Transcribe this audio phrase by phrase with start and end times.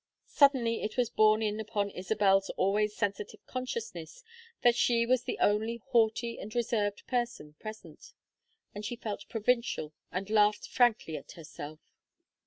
[0.25, 4.23] Suddenly it was borne in upon Isabel's always sensitive consciousness
[4.63, 8.13] that she was the only haughty and reserved person present,
[8.73, 11.79] and she felt provincial and laughed frankly at herself.